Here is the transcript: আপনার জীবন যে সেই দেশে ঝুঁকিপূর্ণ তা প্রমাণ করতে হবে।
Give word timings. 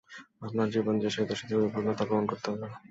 আপনার 0.41 0.67
জীবন 0.73 0.95
যে 0.99 1.09
সেই 1.09 1.27
দেশে 1.29 1.45
ঝুঁকিপূর্ণ 1.49 1.87
তা 1.91 2.03
প্রমাণ 2.07 2.25
করতে 2.27 2.47
হবে। 2.51 2.67